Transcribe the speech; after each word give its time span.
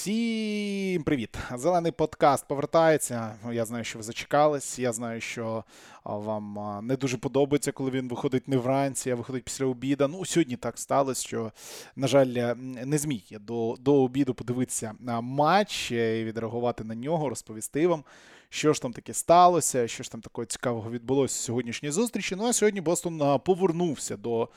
Всім 0.00 1.02
привіт! 1.02 1.38
Зелений 1.54 1.92
подкаст 1.92 2.48
повертається. 2.48 3.34
Я 3.52 3.64
знаю, 3.64 3.84
що 3.84 3.98
ви 3.98 4.02
зачекались. 4.02 4.78
Я 4.78 4.92
знаю, 4.92 5.20
що 5.20 5.64
вам 6.04 6.78
не 6.86 6.96
дуже 6.96 7.16
подобається, 7.16 7.72
коли 7.72 7.90
він 7.90 8.08
виходить 8.08 8.48
не 8.48 8.56
вранці, 8.56 9.10
а 9.10 9.14
виходить 9.14 9.44
після 9.44 9.66
обіду. 9.66 10.08
Ну, 10.08 10.24
сьогодні 10.24 10.56
так 10.56 10.78
сталося, 10.78 11.26
що, 11.26 11.52
на 11.96 12.06
жаль, 12.06 12.54
не 12.84 12.98
зміг 12.98 13.22
я 13.30 13.38
до, 13.38 13.76
до 13.80 14.02
обіду 14.02 14.34
подивитися 14.34 14.92
матч 15.22 15.90
і 15.90 16.24
відреагувати 16.24 16.84
на 16.84 16.94
нього, 16.94 17.28
розповісти 17.28 17.86
вам 17.86 18.04
що 18.52 18.72
ж 18.72 18.82
там 18.82 18.92
таке 18.92 19.14
сталося, 19.14 19.88
що 19.88 20.02
ж 20.02 20.10
там 20.10 20.20
такого 20.20 20.44
цікавого 20.44 20.90
відбулося 20.90 21.34
в 21.34 21.44
сьогоднішній 21.44 21.90
зустрічі. 21.90 22.36
Ну 22.36 22.44
а 22.44 22.52
сьогодні 22.52 22.80
Бостон 22.80 23.40
повернувся 23.44 24.16
до 24.16 24.48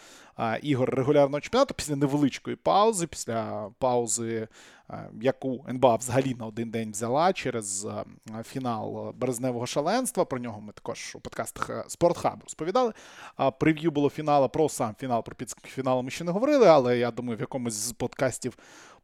ігор 0.62 0.96
регулярного 0.96 1.42
чемпіонату 1.42 1.73
після 1.73 1.96
невеличкої 1.96 2.56
паузи, 2.56 3.07
після 3.07 3.70
паузи, 3.79 4.48
яку 5.21 5.66
НБА 5.70 5.96
взагалі 5.96 6.36
на 6.36 6.46
один 6.46 6.69
день 6.69 6.92
взяла 6.92 7.33
через 7.33 7.88
фінал 8.43 9.14
березневого 9.18 9.66
шаленства. 9.66 10.25
Про 10.25 10.39
нього 10.39 10.61
ми 10.61 10.74
також 10.74 11.11
у 11.16 11.19
подкастах 11.19 11.86
Спортхаб 11.88 12.44
розповідали. 12.44 12.94
А 13.36 13.52
прев'ю 13.52 13.91
було 13.91 14.10
фіналу 14.10 14.50
про 14.50 14.69
сам 14.69 14.96
фінал, 15.00 15.24
про 15.24 15.36
підсумки 15.36 15.69
фіналу 15.69 16.04
ми 16.04 16.10
ще 16.10 16.24
не 16.24 16.32
говорили, 16.32 16.68
але 16.68 16.97
я 16.97 17.11
думаю, 17.11 17.38
в 17.38 17.41
якомусь 17.41 17.74
з 17.74 17.91
подкастів 17.91 18.57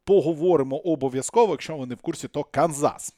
поговоримо 0.04 0.76
обов'язково. 0.76 1.52
Якщо 1.52 1.76
ви 1.76 1.86
не 1.86 1.94
в 1.94 2.00
курсі, 2.00 2.28
то 2.28 2.44
Канзас. 2.44 3.14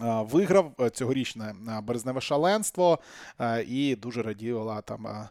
Виграв 0.00 0.72
е, 0.80 0.90
цьогорічне 0.90 1.54
е, 1.68 1.80
березневе 1.80 2.20
шаленство 2.20 2.98
е, 3.40 3.62
і 3.62 3.96
дуже 3.96 4.22
раділа 4.22 4.80
там 4.80 5.28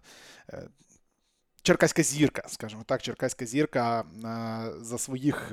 Черкаська 1.62 2.04
зірка, 2.04 2.44
скажімо 2.48 2.84
так, 2.86 3.02
Черкаська 3.02 3.46
зірка 3.46 4.04
за 4.82 4.98
своїх 4.98 5.52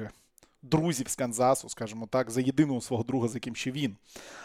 друзів 0.70 1.08
з 1.08 1.16
Канзасу, 1.16 1.68
скажімо 1.68 2.08
так, 2.10 2.30
за 2.30 2.40
єдиного 2.40 2.80
свого 2.80 3.02
друга, 3.02 3.28
з 3.28 3.34
яким 3.34 3.56
ще 3.56 3.70
він 3.70 3.96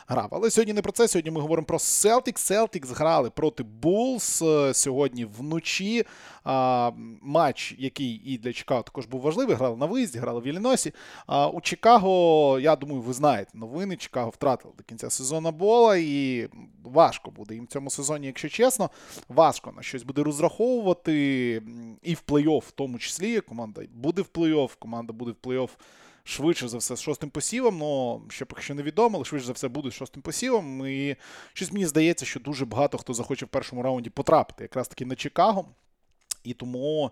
грав. 0.07 0.27
Але 0.31 0.49
сьогодні 0.49 0.73
не 0.73 0.81
про 0.81 0.91
це. 0.91 1.07
Сьогодні 1.07 1.31
ми 1.31 1.41
говоримо 1.41 1.65
про 1.65 1.77
Celtics. 1.77 2.51
Celtics 2.51 2.95
грали 2.95 3.29
проти 3.29 3.63
Булс 3.63 4.43
сьогодні 4.73 5.25
вночі. 5.25 6.05
А, 6.43 6.91
Матч, 7.21 7.75
який 7.77 8.21
і 8.25 8.37
для 8.37 8.53
Чикаго 8.53 8.81
також 8.81 9.05
був 9.05 9.21
важливий. 9.21 9.55
Грали 9.55 9.77
на 9.77 9.85
виїзді, 9.85 10.19
грали 10.19 10.41
в 10.41 10.47
Ілліносі. 10.47 10.93
А 11.27 11.47
у 11.47 11.61
Чикаго, 11.61 12.59
я 12.59 12.75
думаю, 12.75 13.01
ви 13.01 13.13
знаєте 13.13 13.51
новини. 13.53 13.95
Чикаго 13.95 14.29
втратили 14.29 14.73
до 14.77 14.83
кінця 14.83 15.09
сезону 15.09 15.51
бола, 15.51 15.97
і 15.97 16.49
важко 16.83 17.31
буде 17.31 17.53
їм 17.55 17.65
в 17.65 17.67
цьому 17.67 17.89
сезоні, 17.89 18.27
якщо 18.27 18.49
чесно. 18.49 18.89
Важко 19.29 19.71
на 19.71 19.81
щось 19.81 20.03
буде 20.03 20.23
розраховувати. 20.23 21.13
І 22.03 22.13
в 22.13 22.23
плей-офф 22.27 22.67
в 22.67 22.71
тому 22.71 22.99
числі. 22.99 23.41
Команда 23.41 23.81
буде 23.93 24.21
в 24.21 24.29
плей-офф, 24.33 24.75
команда 24.79 25.13
буде 25.13 25.31
в 25.31 25.47
плей-офф 25.47 25.69
швидше 26.29 26.67
за 26.67 26.77
все 26.77 26.95
з 26.95 27.01
шостим 27.01 27.29
посівом. 27.29 27.77
Ну, 27.77 28.21
ще 28.29 28.45
поки 28.45 28.61
що 28.61 28.75
невідомо, 28.75 29.17
але 29.17 29.25
швидше 29.25 29.47
за 29.47 29.53
все 29.53 29.67
буде 29.67 29.89
з 29.89 29.93
шостим 29.93 30.21
посівом. 30.21 30.87
І 30.87 31.15
щось 31.53 31.71
мені 31.71 31.85
здається, 31.85 32.25
що 32.25 32.39
дуже 32.39 32.65
багато 32.65 32.97
хто 32.97 33.13
захоче 33.13 33.45
в 33.45 33.49
першому 33.49 33.83
раунді 33.83 34.09
потрапити 34.09 34.63
якраз 34.63 34.87
таки 34.87 35.05
на 35.05 35.15
Чикаго. 35.15 35.65
І 36.43 36.53
тому. 36.53 37.11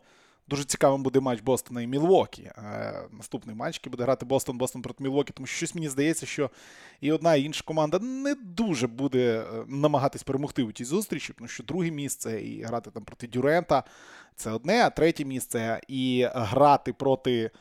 Дуже 0.49 0.63
цікавим 0.63 1.03
буде 1.03 1.19
матч 1.19 1.41
Бостона 1.41 1.81
і 1.81 1.87
Мілвокі. 1.87 2.43
Е, 2.43 2.93
наступний 3.11 3.55
матч, 3.55 3.75
який 3.75 3.91
буде 3.91 4.03
грати 4.03 4.25
Бостон, 4.25 4.57
Бостон 4.57 4.81
проти 4.81 5.03
Мілвокі, 5.03 5.33
тому 5.33 5.47
що 5.47 5.57
щось 5.57 5.75
мені 5.75 5.89
здається, 5.89 6.25
що 6.25 6.49
і 7.01 7.11
одна, 7.11 7.35
і 7.35 7.43
інша 7.43 7.63
команда 7.65 7.99
не 7.99 8.35
дуже 8.35 8.87
буде 8.87 9.39
е, 9.39 9.63
намагатись 9.67 10.23
перемогти 10.23 10.63
у 10.63 10.71
тій 10.71 10.85
зустрічі, 10.85 11.33
тому 11.37 11.47
що 11.47 11.63
друге 11.63 11.91
місце 11.91 12.41
і 12.41 12.61
грати 12.61 12.91
там 12.91 13.03
проти 13.03 13.27
Дюрента 13.27 13.83
це 14.35 14.51
одне, 14.51 14.85
а 14.85 14.89
третє 14.89 15.25
місце 15.25 15.81
і 15.87 16.27
грати 16.33 16.93
проти 16.93 17.51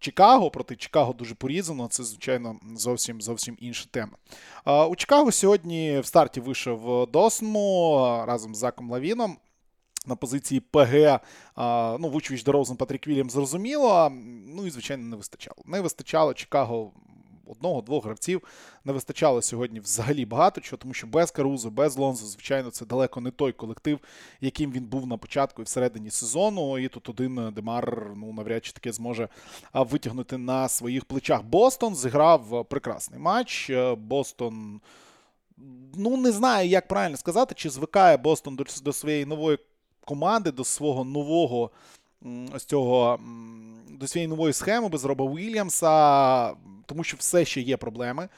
Чикаго 0.00 0.50
проти 0.50 0.76
Чикаго 0.76 1.12
дуже 1.12 1.34
порізаного. 1.34 1.88
Це, 1.88 2.04
звичайно, 2.04 2.56
зовсім 2.76 3.22
зовсім 3.22 3.56
інша 3.60 3.86
тема. 3.90 4.12
У 4.88 4.96
Чикаго 4.96 5.32
сьогодні 5.32 5.98
в 5.98 6.06
старті 6.06 6.40
вийшов 6.40 7.10
Досунму 7.10 8.24
разом 8.26 8.54
з 8.54 8.58
Заком 8.58 8.90
Лавіном. 8.90 9.36
На 10.06 10.16
позиції 10.16 10.60
PG, 10.60 11.20
ну, 12.00 12.08
Вучвіч 12.08 12.44
Дерозан, 12.44 12.76
Патрік 12.76 13.06
Вільям 13.06 13.30
зрозуміло. 13.30 14.12
Ну 14.46 14.66
і, 14.66 14.70
звичайно, 14.70 15.04
не 15.04 15.16
вистачало. 15.16 15.56
Не 15.64 15.80
вистачало 15.80 16.34
Чикаго 16.34 16.92
одного-двох 17.50 18.04
гравців 18.04 18.42
не 18.84 18.92
вистачало 18.92 19.42
сьогодні 19.42 19.80
взагалі 19.80 20.24
багато 20.24 20.60
чого, 20.60 20.78
тому 20.78 20.94
що 20.94 21.06
без 21.06 21.30
Карузо, 21.30 21.70
без 21.70 21.96
Лонзо, 21.96 22.26
звичайно, 22.26 22.70
це 22.70 22.86
далеко 22.86 23.20
не 23.20 23.30
той 23.30 23.52
колектив, 23.52 23.98
яким 24.40 24.72
він 24.72 24.84
був 24.84 25.06
на 25.06 25.16
початку 25.16 25.62
і 25.62 25.64
всередині 25.64 26.10
сезону. 26.10 26.78
І 26.78 26.88
тут 26.88 27.08
один 27.08 27.52
Демар 27.54 28.12
ну, 28.16 28.32
навряд 28.32 28.64
чи 28.64 28.72
таке 28.72 28.92
зможе 28.92 29.28
витягнути 29.74 30.38
на 30.38 30.68
своїх 30.68 31.04
плечах. 31.04 31.42
Бостон 31.42 31.96
зіграв 31.96 32.66
прекрасний 32.68 33.20
матч. 33.20 33.70
Бостон. 33.96 34.80
Ну, 35.94 36.16
не 36.16 36.32
знаю, 36.32 36.68
як 36.68 36.88
правильно 36.88 37.16
сказати, 37.16 37.54
чи 37.54 37.70
звикає 37.70 38.16
Бостон 38.16 38.56
до, 38.56 38.64
до 38.82 38.92
своєї 38.92 39.26
нової 39.26 39.58
команди, 40.04 40.50
до 40.50 40.64
свого 40.64 41.04
нового 41.04 41.70
ось 42.54 42.64
цього 42.64 43.18
до 43.88 44.06
своєї 44.06 44.28
нової 44.28 44.52
схеми 44.52 44.88
без 44.88 45.04
Роба 45.04 45.24
Вільямса 45.34 46.54
тому 46.90 47.04
що 47.04 47.16
все 47.16 47.44
ще 47.44 47.60
є 47.60 47.76
проблеми. 47.76 48.28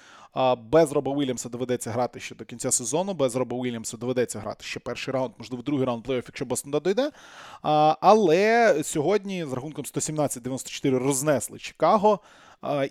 Без 0.70 0.92
Роба 0.92 1.12
Уільямса 1.12 1.48
доведеться 1.48 1.90
грати 1.90 2.20
ще 2.20 2.34
до 2.34 2.44
кінця 2.44 2.72
сезону. 2.72 3.14
Без 3.14 3.36
Роба 3.36 3.56
Уільямса 3.56 3.96
доведеться 3.96 4.40
грати 4.40 4.64
ще 4.64 4.80
перший 4.80 5.14
раунд, 5.14 5.32
можливо, 5.38 5.62
другий 5.62 5.86
раунд 5.86 6.06
плей-офф, 6.06 6.22
якщо 6.26 6.44
Бостон 6.44 6.72
дойде. 6.72 7.10
Але 8.00 8.80
сьогодні 8.84 9.46
з 9.46 9.52
рахунком 9.52 9.84
117-94 9.84 10.98
рознесли 10.98 11.58
Чикаго 11.58 12.20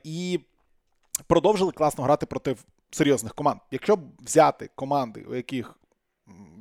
і 0.03 0.39
продовжили 1.27 1.71
класно 1.71 2.03
грати 2.03 2.25
проти 2.25 2.55
серйозних 2.91 3.33
команд. 3.35 3.59
Якщо 3.71 3.97
взяти 4.19 4.69
команди, 4.75 5.25
у 5.29 5.35
яких 5.35 5.75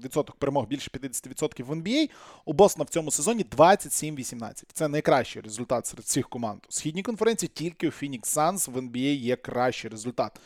відсоток 0.05 0.37
перемог 0.37 0.67
більше 0.67 0.91
50% 0.91 1.65
в 1.65 1.73
NBA. 1.73 2.11
У 2.45 2.53
Бостона 2.53 2.85
в 2.85 2.89
цьому 2.89 3.11
сезоні 3.11 3.45
27-18. 3.45 4.63
Це 4.73 4.89
найкращий 4.89 5.43
результат 5.43 5.87
серед 5.87 6.05
всіх 6.05 6.29
команд. 6.29 6.61
У 6.69 6.73
східній 6.73 7.03
конференції 7.03 7.51
тільки 7.55 7.89
у 7.89 7.91
Phoenix 7.91 8.21
Suns 8.21 8.71
в 8.71 8.77
NBA 8.77 9.15
є 9.15 9.37
кращий 9.37 9.91
результат. 9.91 10.41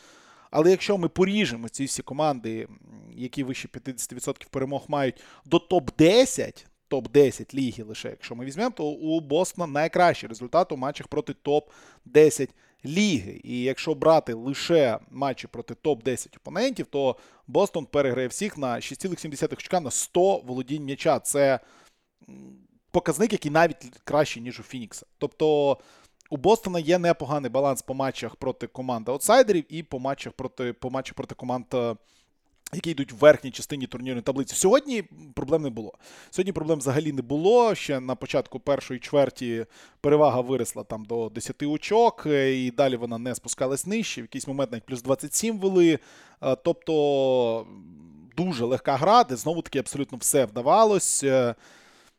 Але 0.51 0.71
якщо 0.71 0.97
ми 0.97 1.09
поріжемо 1.09 1.69
ці 1.69 1.85
всі 1.85 2.01
команди, 2.01 2.67
які 3.15 3.43
вище 3.43 3.67
50% 3.67 4.49
перемог 4.49 4.85
мають 4.87 5.21
до 5.45 5.57
топ-10, 5.57 6.65
топ-10 6.89 7.55
ліги 7.55 7.83
лише, 7.83 8.09
якщо 8.09 8.35
ми 8.35 8.45
візьмемо, 8.45 8.71
то 8.71 8.85
у 8.85 9.19
Бостона 9.19 9.67
найкращий 9.67 10.29
результат 10.29 10.71
у 10.71 10.77
матчах 10.77 11.07
проти 11.07 11.33
топ-10 11.43 12.49
ліги. 12.85 13.41
І 13.43 13.61
якщо 13.61 13.95
брати 13.95 14.33
лише 14.33 14.99
матчі 15.11 15.47
проти 15.47 15.73
топ-10 15.73 16.37
опонентів, 16.37 16.85
то 16.85 17.15
Бостон 17.47 17.85
переграє 17.85 18.27
всіх 18.27 18.57
на 18.57 18.75
6,7 18.75 19.53
очка 19.53 19.79
на 19.79 19.91
100 19.91 20.37
володінь 20.37 20.83
м'яча. 20.83 21.19
Це 21.19 21.59
показник, 22.91 23.33
який 23.33 23.51
навіть 23.51 23.91
кращий, 24.03 24.43
ніж 24.43 24.59
у 24.59 24.63
Фінікса. 24.63 25.05
Тобто. 25.17 25.77
У 26.29 26.37
Бостона 26.37 26.79
є 26.79 26.97
непоганий 26.97 27.51
баланс 27.51 27.81
по 27.81 27.93
матчах 27.93 28.35
проти 28.35 28.67
команд 28.67 29.09
аутсайдерів 29.09 29.65
і 29.69 29.83
по 29.83 29.99
матчах 29.99 30.33
проти 30.33 30.73
по 30.73 30.89
матчах 30.89 31.15
проти 31.15 31.35
команд 31.35 31.65
е, 31.73 31.95
які 32.75 32.91
йдуть 32.91 33.11
в 33.11 33.15
верхній 33.15 33.51
частині 33.51 33.87
турнірної 33.87 34.21
таблиці. 34.21 34.55
Сьогодні 34.55 35.03
проблем 35.33 35.61
не 35.61 35.69
було. 35.69 35.93
Сьогодні 36.29 36.51
проблем 36.51 36.79
взагалі 36.79 37.11
не 37.11 37.21
було. 37.21 37.75
Ще 37.75 37.99
на 37.99 38.15
початку 38.15 38.59
першої 38.59 38.99
чверті 38.99 39.65
перевага 40.01 40.41
виросла 40.41 40.83
там 40.83 41.05
до 41.05 41.29
10 41.29 41.63
очок, 41.63 42.23
е, 42.25 42.55
і 42.55 42.71
далі 42.71 42.95
вона 42.95 43.17
не 43.17 43.35
спускалась 43.35 43.85
нижче. 43.85 44.21
В 44.21 44.23
якийсь 44.23 44.47
момент 44.47 44.71
навіть 44.71 44.85
плюс 44.85 45.01
27 45.01 45.59
вели. 45.59 45.99
Е, 46.43 46.55
тобто 46.55 47.67
дуже 48.37 48.65
легка 48.65 48.95
гра, 48.95 49.23
де 49.23 49.35
знову 49.35 49.61
таки 49.61 49.79
абсолютно 49.79 50.17
все 50.17 50.45
вдавалось. 50.45 51.23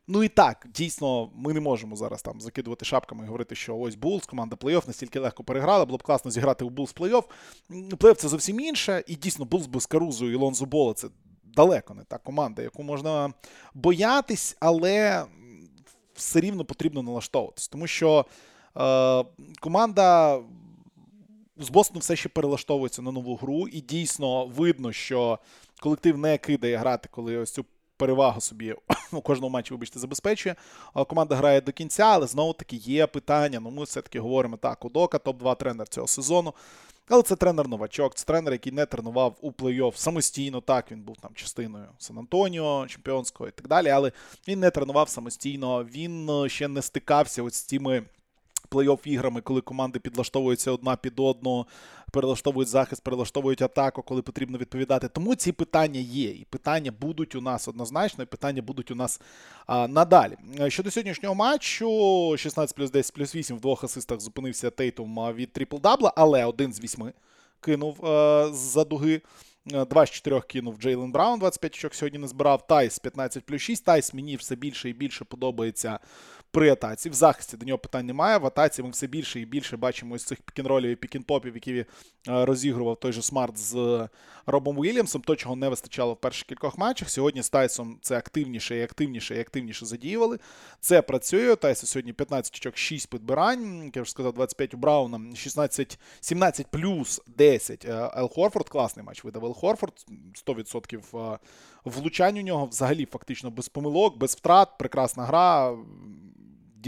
Ну 0.09 0.23
і 0.23 0.27
так, 0.27 0.67
дійсно, 0.75 1.29
ми 1.35 1.53
не 1.53 1.59
можемо 1.59 1.95
зараз 1.95 2.21
там 2.21 2.41
закидувати 2.41 2.85
шапками 2.85 3.23
і 3.23 3.27
говорити, 3.27 3.55
що 3.55 3.77
ось 3.77 3.95
Булс, 3.95 4.25
команда 4.25 4.55
плей-офф 4.55 4.87
настільки 4.87 5.19
легко 5.19 5.43
переграла, 5.43 5.85
було 5.85 5.97
б 5.97 6.03
класно 6.03 6.31
зіграти 6.31 6.65
у 6.65 6.69
Булс 6.69 6.95
плей-офф. 6.95 7.23
Плей-офф 7.69 8.15
це 8.15 8.27
зовсім 8.27 8.59
інше. 8.59 9.03
І 9.07 9.15
дійсно, 9.15 9.45
Булс 9.45 9.67
без 9.67 9.85
Карузу 9.85 10.31
і 10.31 10.35
Лонзо 10.35 10.65
Бола 10.65 10.93
це 10.93 11.07
далеко 11.43 11.93
не 11.93 12.03
та 12.03 12.17
команда, 12.17 12.61
яку 12.61 12.83
можна 12.83 13.33
боятись, 13.73 14.57
але 14.59 15.25
все 16.13 16.39
рівно 16.39 16.65
потрібно 16.65 17.03
налаштовуватись. 17.03 17.67
Тому 17.67 17.87
що 17.87 18.25
е, 18.77 19.23
команда. 19.59 20.39
З 21.59 21.69
Бостону 21.69 21.99
все 21.99 22.15
ще 22.15 22.29
перелаштовується 22.29 23.01
на 23.01 23.11
нову 23.11 23.35
гру, 23.35 23.67
і 23.67 23.81
дійсно 23.81 24.45
видно, 24.45 24.91
що 24.91 25.39
колектив 25.81 26.17
не 26.17 26.37
кидає 26.37 26.77
грати, 26.77 27.09
коли 27.11 27.37
ось 27.37 27.51
цю 27.51 27.65
перевагу 27.97 28.41
собі 28.41 28.75
у 29.11 29.21
кожному 29.21 29.53
матчі, 29.53 29.73
вибачте, 29.73 29.99
забезпечує. 29.99 30.55
Команда 31.07 31.35
грає 31.35 31.61
до 31.61 31.71
кінця, 31.71 32.03
але 32.03 32.27
знову 32.27 32.53
таки 32.53 32.75
є 32.75 33.07
питання. 33.07 33.59
Ну, 33.59 33.71
ми 33.71 33.83
все-таки 33.83 34.19
говоримо 34.19 34.57
так: 34.57 34.85
Удока, 34.85 35.17
топ-2 35.17 35.55
тренер 35.55 35.87
цього 35.87 36.07
сезону. 36.07 36.53
Але 37.09 37.23
це 37.23 37.35
тренер-новачок, 37.35 38.15
це 38.15 38.25
тренер, 38.25 38.53
який 38.53 38.71
не 38.71 38.85
тренував 38.85 39.35
у 39.41 39.51
плей-офф 39.51 39.95
самостійно. 39.95 40.61
Так, 40.61 40.91
він 40.91 41.01
був 41.01 41.17
там 41.17 41.31
частиною 41.35 41.85
Сан-Антоніо, 41.97 42.87
чемпіонського 42.87 43.47
і 43.47 43.51
так 43.51 43.67
далі. 43.67 43.89
Але 43.89 44.11
він 44.47 44.59
не 44.59 44.69
тренував 44.69 45.09
самостійно, 45.09 45.83
він 45.83 46.29
е, 46.29 46.49
ще 46.49 46.67
не 46.67 46.81
стикався 46.81 47.43
ось 47.43 47.55
з 47.55 47.61
цими 47.61 48.03
плей-офф 48.71 49.07
іграми, 49.07 49.41
коли 49.41 49.61
команди 49.61 49.99
підлаштовуються 49.99 50.71
одна 50.71 50.95
під 50.95 51.19
одну, 51.19 51.67
перелаштовують 52.11 52.69
захист, 52.69 53.03
перелаштовують 53.03 53.61
атаку, 53.61 54.01
коли 54.01 54.21
потрібно 54.21 54.57
відповідати. 54.57 55.07
Тому 55.07 55.35
ці 55.35 55.51
питання 55.51 55.99
є. 55.99 56.29
І 56.29 56.45
питання 56.49 56.91
будуть 57.01 57.35
у 57.35 57.41
нас 57.41 57.67
однозначно, 57.67 58.23
і 58.23 58.27
питання 58.27 58.61
будуть 58.61 58.91
у 58.91 58.95
нас 58.95 59.21
а, 59.65 59.87
надалі. 59.87 60.37
Щодо 60.67 60.91
сьогоднішнього 60.91 61.35
матчу, 61.35 62.35
16 62.37 62.75
плюс 62.75 62.91
10 62.91 63.13
плюс 63.13 63.35
8 63.35 63.57
в 63.57 63.61
двох 63.61 63.83
асистах 63.83 64.19
зупинився 64.19 64.69
Тейтум 64.69 65.33
від 65.33 65.49
трипл-дабла, 65.53 66.11
але 66.15 66.45
один 66.45 66.73
з 66.73 66.81
вісьми 66.81 67.13
кинув 67.61 68.05
а, 68.05 68.49
з-за 68.53 68.83
дуги. 68.83 69.21
2 69.65 70.05
з 70.05 70.09
4 70.09 70.41
кинув 70.41 70.77
Джейлен 70.77 71.11
Браун, 71.11 71.39
25 71.39 71.73
очок 71.73 71.95
сьогодні 71.95 72.19
не 72.19 72.27
збирав. 72.27 72.67
Тайс 72.67 72.99
15 72.99 73.45
плюс 73.45 73.61
6. 73.61 73.85
Тайс 73.85 74.13
мені 74.13 74.35
все 74.35 74.55
більше 74.55 74.89
і 74.89 74.93
більше 74.93 75.25
подобається 75.25 75.99
при 76.57 76.69
атаці. 76.69 77.09
В 77.09 77.13
захисті 77.13 77.57
до 77.57 77.65
нього 77.65 77.77
питань 77.77 78.05
немає. 78.05 78.37
В 78.37 78.45
атаці 78.45 78.83
ми 78.83 78.89
все 78.89 79.07
більше 79.07 79.39
і 79.39 79.45
більше 79.45 79.77
бачимо 79.77 80.15
із 80.15 80.23
цих 80.23 80.41
pick-and-roll 80.41 80.84
ів 80.84 80.91
і 80.91 80.95
pick-and-pop 80.95 81.43
ів, 81.43 81.55
які 81.55 81.73
е, 81.73 81.85
розігрував 82.27 82.99
той 82.99 83.13
же 83.13 83.21
Смарт 83.21 83.57
з 83.57 84.07
Робом 84.45 84.77
Уільямсом. 84.77 85.21
То, 85.21 85.35
чого 85.35 85.55
не 85.55 85.69
вистачало 85.69 86.13
в 86.13 86.17
перших 86.17 86.47
кількох 86.47 86.77
матчах. 86.77 87.09
Сьогодні 87.09 87.43
з 87.43 87.49
Тайсом 87.49 87.99
це 88.01 88.17
активніше 88.17 88.77
і 88.77 88.81
активніше 88.81 89.35
і 89.35 89.39
активніше 89.39 89.85
задіювали. 89.85 90.39
Це 90.79 91.01
працює. 91.01 91.55
Тайсу 91.55 91.87
сьогодні 91.87 92.13
15 92.13 92.55
очок, 92.55 92.77
6 92.77 93.09
підбирань. 93.09 93.83
Як 93.85 93.95
я 93.95 94.01
вже 94.01 94.11
сказав, 94.11 94.33
25 94.33 94.73
у 94.73 94.77
Брауна, 94.77 95.35
16, 95.35 95.99
17 96.19 96.67
плюс 96.67 97.21
10. 97.27 97.85
Е, 97.85 98.11
Ел 98.15 98.29
Хорфорд. 98.29 98.69
Класний 98.69 99.05
матч 99.05 99.23
видав 99.23 99.45
Ел 99.45 99.53
Хорфорд. 99.53 99.93
100% 100.47 101.33
е, 101.33 101.39
влучань 101.85 102.37
у 102.37 102.41
нього 102.41 102.65
взагалі 102.65 103.05
фактично 103.05 103.51
без 103.51 103.69
помилок, 103.69 104.17
без 104.17 104.35
втрат. 104.35 104.77
Прекрасна 104.77 105.25
гра 105.25 105.77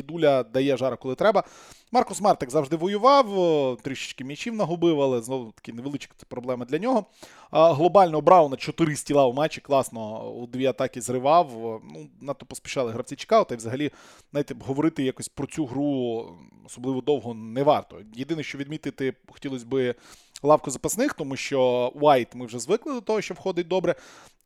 дідуля 0.01 0.44
дає 0.44 0.78
жара, 0.78 0.96
коли 0.96 1.16
треба. 1.16 1.44
Маркус 1.92 2.22
Мартик 2.22 2.51
завжди 2.51 2.75
воював, 2.75 3.78
трішечки 3.81 4.24
м'ячів 4.24 4.56
нагубив, 4.56 5.01
але 5.01 5.22
знову 5.22 5.51
таки 5.51 5.74
невеличкі 5.74 6.13
проблеми 6.28 6.66
для 6.66 6.78
нього. 6.80 7.06
Глобально 7.51 8.22
Брауна 8.22 8.56
4 8.56 8.96
стіла 8.96 9.25
у 9.25 9.34
матчі, 9.34 9.62
класно 9.62 10.30
у 10.31 10.48
дві 10.48 10.66
атаки 10.66 11.01
зривав. 11.01 11.50
Ну, 11.94 12.10
Надто 12.22 12.46
поспішали 12.46 12.92
гравці 12.92 13.16
чекати. 13.16 13.54
І 13.54 13.57
взагалі, 13.57 13.92
знаєте, 14.31 14.56
говорити 14.66 15.04
якось 15.04 15.28
про 15.28 15.48
цю 15.48 15.66
гру 15.66 16.25
особливо 16.66 17.02
довго 17.02 17.34
не 17.34 17.63
варто. 17.63 18.02
Єдине, 18.13 18.44
що 18.44 18.57
відмітити, 18.57 19.13
хотілося 19.28 19.66
б 19.66 19.95
лавку 20.44 20.72
запасних, 20.72 21.13
тому 21.13 21.36
що 21.36 21.92
Уайт 21.95 22.36
ми 22.36 22.45
вже 22.45 22.60
звикли 22.60 22.94
до 22.94 23.02
того, 23.02 23.22
що 23.22 23.34
входить 23.34 23.68
добре. 23.68 23.95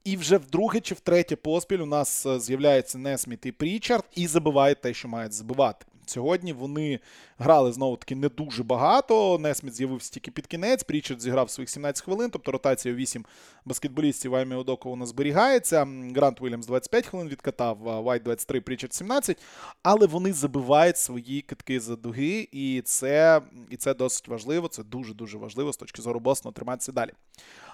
І 0.04 0.18
вже 0.18 0.38
вдруге 0.38 0.80
чи 0.80 0.96
втретє 0.96 1.36
поспіль 1.36 1.78
у 1.78 1.86
нас 1.86 2.26
е, 2.26 2.40
з'являється 2.40 2.98
Несміт 2.98 3.46
і 3.46 3.52
Прічард 3.52 4.06
і 4.16 4.28
забивають 4.28 4.82
те, 4.82 4.94
що 4.94 5.08
мають 5.08 5.34
забивати. 5.34 5.86
Сьогодні 6.06 6.54
вони 6.54 7.00
грали 7.38 7.72
знову 7.72 7.98
таки 7.98 8.16
не 8.16 8.30
дуже 8.30 8.64
багато. 8.64 9.38
Несміт 9.40 9.76
з'явився 9.76 10.12
тільки 10.12 10.32
під 10.32 10.48
кінець. 10.48 10.84
Прічард 10.84 11.22
зіграв 11.22 11.50
своїх 11.50 11.70
17 11.70 12.04
хвилин, 12.04 12.30
тобто 12.30 12.52
ротація 12.52 12.96
8 12.96 13.26
баскетболістів 13.66 14.36
Іме 14.36 14.56
Удока 14.56 14.90
вона 14.90 15.06
зберігається. 15.06 15.88
Грант 16.16 16.42
Уільямс 16.42 16.68
25 16.68 17.06
хвилин 17.06 17.30
відкатав, 17.30 17.78
Вайт 17.78 18.24
23, 18.24 18.62
Прічард 18.62 18.94
17. 18.94 19.38
Але 19.84 20.08
вони 20.08 20.34
забивають 20.34 20.98
свої 20.98 21.42
кидки 21.42 21.80
за 21.80 21.96
дуги, 21.96 22.48
і 22.52 22.82
це 22.86 23.42
і 23.70 23.78
це 23.78 23.94
досить 23.94 24.28
важливо. 24.28 24.68
Це 24.68 24.84
дуже-дуже 24.84 25.38
важливо 25.38 25.74
з 25.74 25.78
точки 25.78 26.02
зору 26.02 26.20
Бостона 26.20 26.54
триматися 26.54 26.92
далі. 26.92 27.12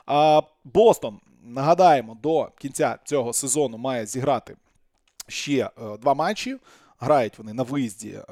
А, 0.06 0.42
Бостон, 0.64 1.20
нагадаємо, 1.50 2.18
до 2.24 2.50
кінця 2.58 3.00
цього 3.06 3.34
сезону 3.34 3.78
має 3.78 4.06
зіграти 4.06 4.56
ще 5.28 5.54
е, 5.54 5.98
два 5.98 6.14
матчі. 6.14 6.58
Грають 7.00 7.38
вони 7.38 7.54
на 7.54 7.64
виїзді 7.64 8.10
е, 8.10 8.24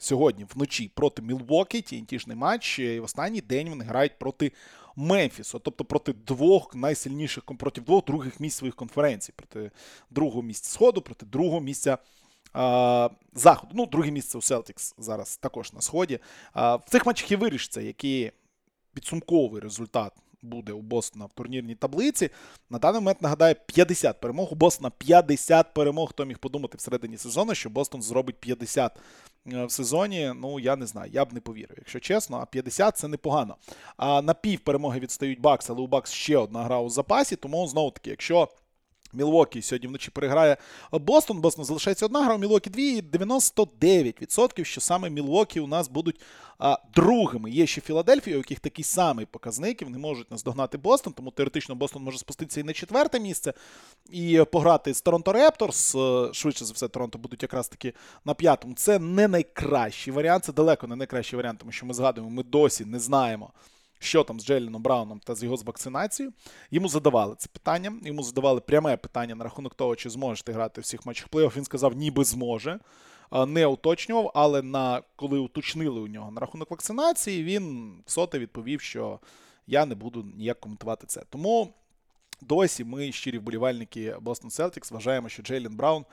сьогодні 0.00 0.46
вночі 0.54 0.90
проти 0.94 1.22
Мілвокі, 1.22 1.80
тінтішний 1.80 2.36
матч. 2.36 2.78
І 2.78 3.00
в 3.00 3.04
останній 3.04 3.40
день 3.40 3.68
вони 3.68 3.84
грають 3.84 4.18
проти 4.18 4.52
Мемфісу, 4.96 5.58
тобто 5.58 5.84
проти 5.84 6.12
двох 6.12 6.74
найсильніших 6.74 7.44
проти 7.44 7.80
двох 7.80 8.04
других 8.04 8.40
місць 8.40 8.58
своїх 8.58 8.74
конференцій, 8.74 9.32
проти 9.36 9.70
другого 10.10 10.42
місця 10.42 10.70
Сходу, 10.70 11.02
проти 11.02 11.26
другого 11.26 11.60
місця. 11.60 11.98
Заходу. 13.34 13.72
Ну, 13.74 13.86
друге 13.86 14.10
місце 14.10 14.38
у 14.38 14.40
Celtics 14.40 14.94
зараз 14.98 15.36
також 15.36 15.72
на 15.72 15.80
сході. 15.80 16.18
В 16.54 16.82
цих 16.88 17.06
матчах 17.06 17.30
і 17.32 17.36
вирішиться, 17.36 17.80
який 17.80 18.32
підсумковий 18.92 19.60
результат 19.60 20.12
буде 20.44 20.72
у 20.72 20.82
Бостона 20.82 21.26
в 21.26 21.32
турнірній 21.32 21.74
таблиці. 21.74 22.30
На 22.70 22.78
даний 22.78 23.00
момент 23.00 23.22
нагадаю 23.22 23.54
50 23.66 24.20
перемог. 24.20 24.52
У 24.52 24.54
Бостона 24.54 24.90
50 24.90 25.74
перемог. 25.74 26.10
Хто 26.10 26.24
міг 26.24 26.38
подумати 26.38 26.78
всередині 26.78 27.18
сезону, 27.18 27.54
що 27.54 27.70
Бостон 27.70 28.02
зробить 28.02 28.36
50 28.36 28.98
е, 29.52 29.64
в 29.64 29.70
сезоні. 29.70 30.32
Ну, 30.36 30.60
я 30.60 30.76
не 30.76 30.86
знаю, 30.86 31.10
я 31.14 31.24
б 31.24 31.32
не 31.32 31.40
повірив, 31.40 31.76
якщо 31.78 32.00
чесно, 32.00 32.36
а 32.36 32.46
50 32.46 32.96
це 32.96 33.08
непогано. 33.08 33.56
А 33.96 34.22
на 34.22 34.34
пів 34.34 34.60
перемоги 34.60 35.00
відстають 35.00 35.40
Бакс, 35.40 35.70
але 35.70 35.80
у 35.80 35.86
Бакс 35.86 36.12
ще 36.12 36.36
одна 36.36 36.62
гра 36.62 36.80
у 36.80 36.90
запасі, 36.90 37.36
тому 37.36 37.66
знову 37.66 37.90
таки, 37.90 38.10
якщо. 38.10 38.48
Мілвокі 39.14 39.62
сьогодні 39.62 39.88
вночі 39.88 40.10
переграє 40.10 40.56
Бостон. 40.92 41.40
Бостон 41.40 41.64
залишається 41.64 42.06
одна 42.06 42.24
гра, 42.24 42.34
у 42.34 42.38
Мілвокі 42.38 42.70
дві. 42.70 43.02
99%, 43.02 44.64
що 44.64 44.80
саме 44.80 45.10
Мілвокі 45.10 45.60
у 45.60 45.66
нас 45.66 45.88
будуть 45.88 46.20
а, 46.58 46.78
другими. 46.94 47.50
Є 47.50 47.66
ще 47.66 47.80
Філадельфія, 47.80 48.36
у 48.36 48.38
яких 48.38 48.60
такий 48.60 48.84
самий 48.84 49.26
показник, 49.26 49.82
вони 49.82 49.98
можуть 49.98 50.30
наздогнати 50.30 50.78
Бостон, 50.78 51.12
тому 51.12 51.30
теоретично 51.30 51.74
Бостон 51.74 52.02
може 52.02 52.18
спуститися 52.18 52.60
і 52.60 52.62
на 52.62 52.72
четверте 52.72 53.20
місце 53.20 53.52
і 54.10 54.42
пограти 54.52 54.94
з 54.94 55.00
Торонто 55.00 55.32
Репторс. 55.32 55.94
Е, 55.94 56.28
швидше 56.32 56.64
за 56.64 56.72
все, 56.72 56.88
Торонто 56.88 57.18
будуть 57.18 57.42
якраз 57.42 57.68
таки 57.68 57.92
на 58.24 58.34
п'ятому. 58.34 58.74
Це 58.74 58.98
не 58.98 59.28
найкращий 59.28 60.12
варіант, 60.12 60.44
це 60.44 60.52
далеко 60.52 60.86
не 60.86 60.96
найкращий 60.96 61.36
варіант, 61.36 61.58
тому 61.58 61.72
що 61.72 61.86
ми 61.86 61.94
згадуємо, 61.94 62.30
ми 62.30 62.42
досі 62.42 62.84
не 62.84 62.98
знаємо 62.98 63.52
що 63.98 64.24
там 64.24 64.40
з 64.40 64.46
Джейленом 64.46 64.82
Брауном 64.82 65.20
та 65.24 65.34
з 65.34 65.42
його 65.42 65.56
з 65.56 65.62
вакцинацією. 65.62 66.32
Йому 66.70 66.88
задавали 66.88 67.34
це 67.38 67.48
питання. 67.48 67.92
Йому 68.02 68.22
задавали 68.22 68.60
пряме 68.60 68.96
питання 68.96 69.34
на 69.34 69.44
рахунок 69.44 69.74
того, 69.74 69.96
чи 69.96 70.10
зможете 70.10 70.52
грати 70.52 70.80
в 70.80 70.84
всіх 70.84 71.06
матчах 71.06 71.28
плей-офф. 71.28 71.56
Він 71.56 71.64
сказав, 71.64 71.96
ніби 71.96 72.24
зможе. 72.24 72.78
Не 73.46 73.66
уточнював, 73.66 74.30
але 74.34 74.62
на 74.62 75.02
коли 75.16 75.38
уточнили 75.38 76.00
у 76.00 76.06
нього 76.06 76.30
на 76.30 76.40
рахунок 76.40 76.70
вакцинації, 76.70 77.44
він 77.44 77.94
соте 78.06 78.38
відповів, 78.38 78.80
що 78.80 79.20
я 79.66 79.86
не 79.86 79.94
буду 79.94 80.22
ніяк 80.36 80.60
коментувати 80.60 81.06
це. 81.06 81.22
Тому 81.30 81.74
досі 82.40 82.84
ми, 82.84 83.12
щирі 83.12 83.38
вболівальники 83.38 84.14
Boston 84.14 84.46
Celtics, 84.46 84.92
вважаємо, 84.92 85.28
що 85.28 85.42
Джейлін 85.42 85.76
Браун 85.76 86.04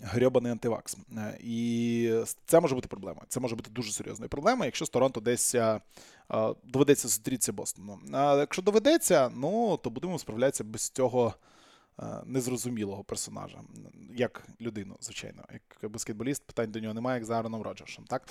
грьобаний 0.00 0.52
антивакс. 0.52 0.96
Е, 1.16 1.38
і 1.40 2.14
це 2.46 2.60
може 2.60 2.74
бути 2.74 2.88
проблемою. 2.88 3.26
Це 3.28 3.40
може 3.40 3.56
бути 3.56 3.70
дуже 3.70 3.92
серйозною 3.92 4.28
проблемою, 4.28 4.66
якщо 4.66 4.86
з 4.86 4.90
Торонто 4.90 5.20
десь 5.20 5.54
е, 5.54 5.80
доведеться 6.64 7.08
зустрітися 7.08 7.52
Бостону. 7.52 7.98
А 8.12 8.36
якщо 8.36 8.62
доведеться, 8.62 9.30
ну 9.34 9.76
то 9.76 9.90
будемо 9.90 10.18
справлятися 10.18 10.64
без 10.64 10.90
цього 10.90 11.34
е, 12.00 12.04
незрозумілого 12.24 13.04
персонажа, 13.04 13.58
як 14.16 14.42
людину, 14.60 14.96
звичайно, 15.00 15.44
як 15.52 15.90
баскетболіст, 15.90 16.46
питань 16.46 16.70
до 16.70 16.80
нього 16.80 16.94
немає, 16.94 17.18
як 17.18 17.24
за 17.24 17.38
Ароном 17.38 17.62
Роджерсом. 17.62 18.04
Так? 18.04 18.22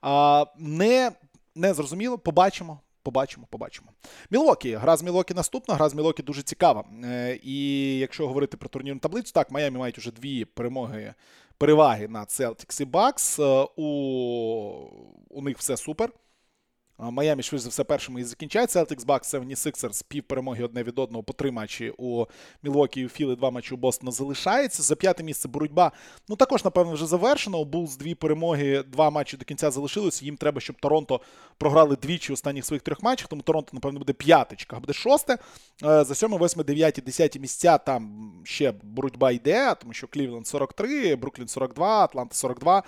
А, 0.00 0.44
Не, 0.58 1.12
не 1.54 1.74
зрозуміло, 1.74 2.18
побачимо. 2.18 2.80
Побачимо, 3.08 3.46
побачимо. 3.50 3.88
Мілокі. 4.30 4.74
Гра 4.74 4.96
з 4.96 5.02
Мілокі 5.02 5.34
наступна, 5.34 5.74
гра 5.74 5.88
з 5.88 5.94
Мілокі 5.94 6.22
дуже 6.22 6.42
цікава. 6.42 6.84
Е, 7.04 7.38
і 7.42 7.98
якщо 7.98 8.28
говорити 8.28 8.56
про 8.56 8.68
турнірну 8.68 9.00
таблицю, 9.00 9.32
так, 9.32 9.50
Майами 9.50 9.78
мають 9.78 9.98
уже 9.98 10.10
дві 10.10 10.44
перемоги, 10.44 11.14
переваги 11.58 12.08
над 12.08 12.28
Celtics 12.28 12.82
і 12.82 12.84
Bucks. 12.84 13.42
Е, 13.42 13.68
у, 13.76 13.86
у 15.30 15.42
них 15.42 15.58
все 15.58 15.76
супер. 15.76 16.10
Майамі, 16.98 17.42
швидше 17.42 17.62
за 17.62 17.68
все, 17.68 17.84
першими 17.84 18.20
і 18.20 18.24
закінчать. 18.24 18.76
Celtics, 18.76 19.06
Bucks, 19.06 19.40
76ers, 19.40 20.04
пів 20.08 20.22
перемоги 20.22 20.64
одне 20.64 20.82
від 20.82 20.98
одного 20.98 21.22
по 21.22 21.32
три 21.32 21.50
матчі 21.50 21.92
у 21.98 22.26
Мілвокі 22.62 23.00
і 23.00 23.06
у 23.06 23.08
Філи, 23.08 23.36
два 23.36 23.50
матчі 23.50 23.74
у 23.74 23.76
Бостона 23.76 24.12
залишається. 24.12 24.82
За 24.82 24.96
п'яте 24.96 25.22
місце 25.22 25.48
боротьба. 25.48 25.92
Ну 26.28 26.36
також, 26.36 26.64
напевно, 26.64 26.92
вже 26.92 27.06
завершено. 27.06 27.58
У 27.58 27.64
Булз 27.64 27.96
дві 27.96 28.14
перемоги, 28.14 28.82
два 28.82 29.10
матчі 29.10 29.36
до 29.36 29.44
кінця 29.44 29.70
залишилися. 29.70 30.24
Їм 30.24 30.36
треба, 30.36 30.60
щоб 30.60 30.76
Торонто 30.80 31.20
програли 31.58 31.96
двічі 31.96 32.32
останніх 32.32 32.64
своїх 32.64 32.82
трьох 32.82 33.02
матчах. 33.02 33.28
Тому 33.28 33.42
Торонто, 33.42 33.70
напевно, 33.72 33.98
буде 33.98 34.12
п'ятичка, 34.12 34.80
буде 34.80 34.92
шосте. 34.92 35.38
Е, 35.84 36.04
за 36.04 36.14
сьоме, 36.14 36.36
восьме, 36.36 36.64
дев'яті, 36.64 37.00
десяті 37.00 37.40
місця 37.40 37.78
там 37.78 38.32
ще 38.44 38.72
боротьба 38.82 39.30
йде, 39.30 39.74
тому 39.74 39.92
що 39.92 40.06
Клівленд 40.06 40.46
43, 40.46 41.16
Бруклін 41.16 41.48
42, 41.48 42.04
Атланта 42.04 42.34
42. 42.34 42.82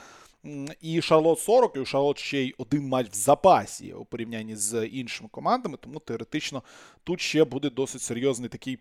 І 0.80 1.02
Шарлот 1.02 1.40
40, 1.40 1.76
і 1.76 1.80
у 1.80 1.84
Шарлот 1.84 2.18
ще 2.18 2.38
й 2.38 2.54
один 2.58 2.88
матч 2.88 3.10
в 3.10 3.14
запасі 3.14 3.92
у 3.92 4.04
порівнянні 4.04 4.56
з 4.56 4.86
іншими 4.86 5.28
командами, 5.32 5.78
тому 5.80 5.98
теоретично 5.98 6.62
тут 7.04 7.20
ще 7.20 7.44
буде 7.44 7.70
досить 7.70 8.02
серйозний 8.02 8.48
такий 8.48 8.78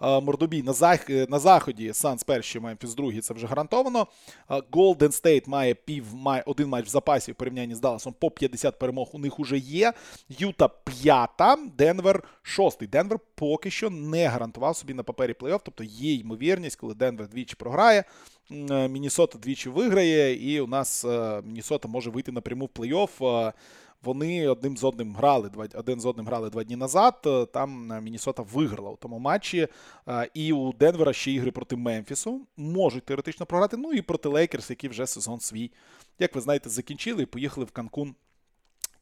мордобій. 0.00 0.62
На 0.62 0.72
зах... 0.72 1.08
на 1.08 1.38
заході 1.38 1.92
Санс 1.92 2.24
перший, 2.24 2.60
Мемфіс 2.60 2.94
другий, 2.94 3.20
це 3.20 3.34
вже 3.34 3.46
гарантовано. 3.46 4.06
Голден 4.70 5.12
Стейт 5.12 5.46
має 5.46 5.74
пів 5.74 6.14
має 6.14 6.42
один 6.46 6.68
матч 6.68 6.86
в 6.86 6.88
запасі 6.88 7.32
в 7.32 7.34
порівнянні 7.34 7.74
з 7.74 7.80
Далласом 7.80 8.14
по 8.18 8.30
50 8.30 8.78
перемог. 8.78 9.08
У 9.12 9.18
них 9.18 9.40
уже 9.40 9.58
є. 9.58 9.92
Юта 10.28 10.68
п'ята, 10.68 11.56
Денвер 11.78 12.22
шостий. 12.42 12.88
Денвер 12.88 13.18
поки 13.34 13.70
що 13.70 13.90
не 13.90 14.26
гарантував 14.26 14.76
собі 14.76 14.94
на 14.94 15.02
папері 15.02 15.32
плей-офф, 15.32 15.60
тобто 15.64 15.84
є 15.84 16.14
ймовірність, 16.14 16.76
коли 16.76 16.94
Денвер 16.94 17.28
двічі 17.28 17.56
програє. 17.56 18.04
Е, 18.50 18.88
Мінісота 18.88 19.38
двічі 19.38 19.68
виграє, 19.68 20.54
і 20.54 20.60
у 20.60 20.66
нас 20.66 21.04
е, 21.04 21.42
Мінісота 21.46 21.88
може 21.88 22.10
вийти 22.10 22.32
напряму 22.32 22.64
в 22.64 22.80
плей-офф. 22.80 23.46
Е, 23.48 23.52
вони 24.02 24.48
одним 24.48 24.76
з 24.76 24.84
одним 24.84 25.14
грали 25.14 25.50
один 25.74 26.00
з 26.00 26.06
одним 26.06 26.26
грали 26.26 26.50
два 26.50 26.64
дні 26.64 26.76
назад. 26.76 27.28
Там 27.52 27.98
Мінісота 28.02 28.42
виграла 28.42 28.90
у 28.90 28.96
тому 28.96 29.18
матчі. 29.18 29.68
І 30.34 30.52
у 30.52 30.72
Денвера 30.72 31.12
ще 31.12 31.30
ігри 31.32 31.50
проти 31.50 31.76
Мемфісу 31.76 32.40
можуть 32.56 33.04
теоретично 33.04 33.46
програти. 33.46 33.76
Ну 33.76 33.92
і 33.92 34.02
проти 34.02 34.28
Лейкерс, 34.28 34.70
які 34.70 34.88
вже 34.88 35.06
сезон 35.06 35.40
свій, 35.40 35.70
як 36.18 36.34
ви 36.34 36.40
знаєте, 36.40 36.70
закінчили 36.70 37.22
і 37.22 37.26
поїхали 37.26 37.66
в 37.66 37.70
Канкун 37.70 38.14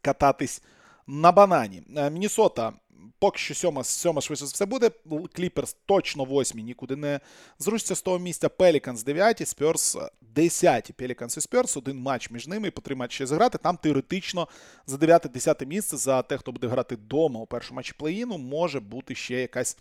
кататись 0.03 0.63
на 1.07 1.33
банані. 1.33 1.83
Мінісота 2.13 2.73
Поки 3.19 3.39
що 3.39 3.55
сьома, 3.55 3.85
сьома 3.85 4.21
швидше 4.21 4.45
все 4.45 4.67
буде. 4.67 4.91
Кліперс 5.33 5.77
точно 5.87 6.25
восьмі, 6.25 6.63
нікуди 6.63 6.97
не 6.97 7.21
зрушиться 7.59 7.95
з 7.95 8.03
того 8.03 8.19
місця. 8.19 8.49
Пеліканс 8.49 9.05
9, 9.05 9.49
Спьорс 9.49 9.97
10. 10.21 10.93
Пеліканс 10.97 11.37
і 11.37 11.41
Спьорс, 11.41 11.77
один 11.77 11.99
матч 11.99 12.31
між 12.31 12.47
ними, 12.47 12.71
по 12.71 12.81
три 12.81 12.95
матчі 12.95 13.27
зіграти. 13.27 13.59
Там 13.59 13.77
теоретично 13.77 14.49
за 14.87 14.97
9-10 14.97 15.67
місце 15.67 15.97
за 15.97 16.23
те, 16.23 16.37
хто 16.37 16.53
буде 16.53 16.67
грати 16.67 16.95
вдома 16.95 17.41
у 17.41 17.47
першому 17.47 17.77
матчі 17.77 17.95
плей-іну, 17.99 18.39
може 18.39 18.81
бути 18.81 19.15
ще 19.15 19.41
якась 19.41 19.77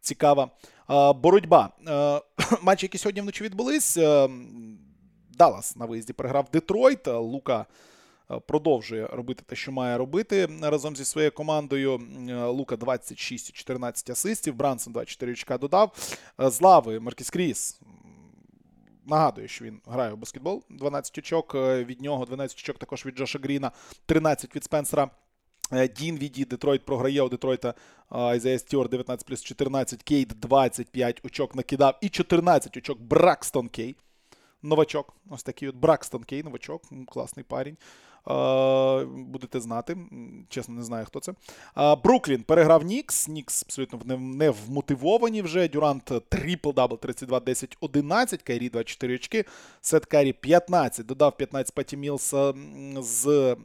цікава 0.00 0.50
боротьба. 1.14 1.70
Матчі, 2.62 2.86
які 2.86 2.98
сьогодні 2.98 3.20
вночі 3.20 3.44
відбулись. 3.44 3.98
Даллас 5.30 5.76
на 5.76 5.86
виїзді 5.86 6.12
переграв 6.12 6.48
Детройт. 6.52 7.06
Лука. 7.06 7.66
Е, 8.30 8.40
продовжує 8.46 9.06
робити 9.06 9.42
те, 9.46 9.56
що 9.56 9.72
має 9.72 9.98
робити 9.98 10.48
разом 10.62 10.96
зі 10.96 11.04
своєю 11.04 11.32
командою. 11.32 12.00
Е, 12.28 12.44
Лука 12.44 12.76
26 12.76 13.52
14 13.52 14.10
асистів. 14.10 14.54
Брансон 14.54 14.92
24 14.92 15.32
очка 15.32 15.58
додав. 15.58 16.16
Е, 16.40 16.50
з 16.50 16.60
лави 16.60 17.00
Маркіс 17.00 17.30
Кріс. 17.30 17.80
Нагадую, 19.06 19.48
що 19.48 19.64
він 19.64 19.80
грає 19.86 20.12
у 20.12 20.16
баскетбол. 20.16 20.62
12 20.70 21.18
очок 21.18 21.54
від 21.54 22.00
нього, 22.00 22.24
12 22.24 22.58
очок 22.58 22.78
також 22.78 23.06
від 23.06 23.16
Джоша 23.16 23.38
Гріна, 23.38 23.72
13 24.06 24.56
від 24.56 24.64
Спенсера 24.64 25.10
Дінвідді, 25.96 26.44
Детройт 26.44 26.84
програє 26.84 27.22
у 27.22 27.28
Детройта 27.28 27.74
Айзея 28.08 28.58
Стюарт 28.58 28.88
19 28.88 29.26
плюс 29.26 29.42
14, 29.42 30.02
Кейд 30.02 30.28
25 30.28 31.20
очок 31.24 31.54
накидав 31.54 31.98
і 32.00 32.08
14 32.08 32.76
очок 32.76 33.00
Бракстон 33.00 33.68
Кей. 33.68 33.96
Новачок. 34.62 35.14
Ось 35.30 35.42
такий 35.42 35.68
от 35.68 35.76
Бракстон 35.76 36.24
Кей, 36.24 36.42
новачок, 36.42 36.82
класний 37.06 37.44
парень. 37.44 37.76
Будете 39.06 39.60
знати. 39.60 39.96
Чесно, 40.48 40.74
не 40.74 40.82
знаю, 40.82 41.06
хто 41.06 41.20
це. 41.20 41.34
Бруклін 42.04 42.42
переграв 42.42 42.84
Нікс. 42.84 43.28
Нікс 43.28 43.62
абсолютно 43.62 44.16
не 44.16 44.50
вмотивовані 44.50 45.42
вже. 45.42 45.68
Дюрант 45.68 46.12
трипл 46.28 46.70
дабл 46.70 46.98
32, 46.98 47.40
10, 47.40 47.76
11. 47.80 48.42
Кайрі 48.42 48.68
24 48.68 49.14
очки. 49.14 49.44
Сет 49.80 50.06
Каррі 50.06 50.32
15. 50.32 51.06
Додав 51.06 51.36
15 51.36 51.74
Паті 51.74 51.96
Мілса 51.96 52.54
з 52.96 53.56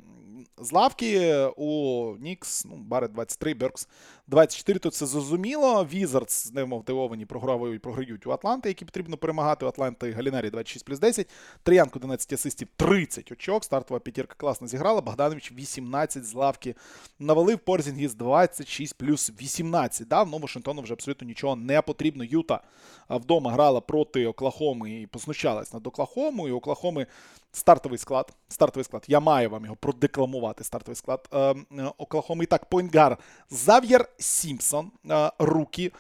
з 0.58 0.72
лавки 0.72 1.36
у 1.58 2.16
Нікс, 2.20 2.66
ну, 2.66 2.76
Барет 2.76 3.12
23, 3.12 3.54
Беркс 3.54 3.88
24. 4.28 4.80
Тут 4.80 4.94
це 4.94 5.06
зрозуміло. 5.06 5.86
Візардс 5.86 6.54
немотивовані 6.54 7.26
програють, 7.26 7.82
програють 7.82 8.28
у 8.28 8.32
Атланти, 8.32 8.70
які 8.70 8.86
потрібно 8.86 9.18
перемагати. 9.18 9.66
У 9.66 9.68
Атланти 9.68 10.12
Галінарі 10.12 10.50
26 10.50 10.86
плюс 10.86 11.00
10. 11.00 11.30
Трей 11.64 11.82
Янг 11.82 12.00
11 12.00 12.34
асистів, 12.34 12.68
30 12.76 13.32
очок. 13.32 13.64
Стартова 13.64 14.00
п'ятірка 14.00 14.36
класно 14.38 14.68
зіграла. 14.68 15.02
Богданович 15.02 15.52
18 15.52 16.26
з 16.26 16.34
лавки 16.34 16.76
навалив. 17.20 17.60
Порзінгіс 17.60 18.14
26 18.14 18.98
плюс 18.98 19.32
18. 19.42 20.08
Дав, 20.08 20.30
ну 20.30 20.38
Вашингтону 20.38 20.82
вже 20.82 20.94
абсолютно 20.94 21.28
нічого 21.28 21.56
не 21.56 21.82
потрібно. 21.82 22.24
Юта 22.24 22.62
вдома 23.10 23.52
грала 23.52 23.82
проти 23.82 24.28
Оклахоми 24.28 25.02
і 25.02 25.08
познущалась 25.08 25.74
над 25.74 25.88
Оклахомою. 25.88 26.58
Оклахоми 26.58 27.08
стартовий 27.54 27.98
склад. 27.98 28.34
Стартовий 28.50 28.84
склад. 28.84 29.06
Я 29.08 29.20
маю 29.20 29.50
вам 29.50 29.64
його 29.64 29.76
продекламувати. 29.76 30.64
Стартовий 30.64 30.96
склад 30.96 31.30
е, 31.34 31.40
е, 31.40 31.56
Оклахоми. 31.98 32.46
Так, 32.46 32.66
point 32.66 32.92
guard 32.92 33.18
Зав'єр 33.50 34.06
Сімпсон, 34.18 34.92
е, 35.10 35.32
rookie 35.40 35.92